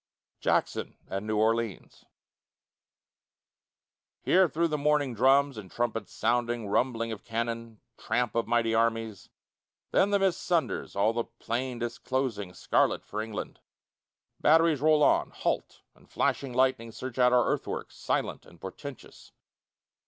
[0.39, 2.05] JACKSON AT NEW ORLEANS
[4.23, 9.29] Hear through the morning drums and trumpets sounding, Rumbling of cannon, tramp of mighty armies;
[9.91, 13.59] Then the mist sunders, all the plain disclosing Scarlet for England.
[14.39, 19.33] Batteries roll on, halt, and flashing lightnings Search out our earthworks, silent and portentous.